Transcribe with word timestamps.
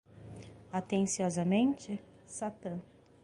Atenciosamente,? 0.71 1.99
satan. 2.25 2.81